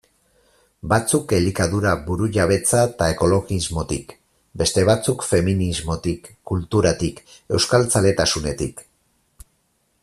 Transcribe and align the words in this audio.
Batzuk 0.91 1.33
elikadura 1.39 1.91
burujabetza 2.07 2.79
eta 2.87 3.09
ekologismotik, 3.15 4.15
beste 4.63 4.87
batzuk 4.91 5.27
feminismotik, 5.33 6.31
kulturatik, 6.53 7.23
euskaltzaletasunetik... 7.59 8.85